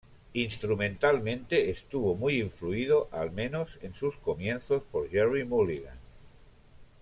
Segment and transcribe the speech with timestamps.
[0.33, 5.99] Instrumentalmente, estuvo muy influido, al menos en sus comienzos, por Gerry Mulligan.